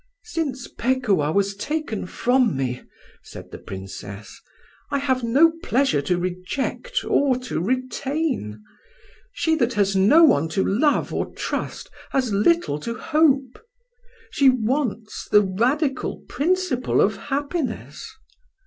[0.23, 2.81] "Since Pekuah was taken from me,"
[3.21, 4.41] said the Princess,
[4.89, 8.63] "I have no pleasure to reject or to retain.
[9.31, 13.63] She that has no one to love or trust has little to hope.
[14.31, 18.11] She wants the radical principle of happiness.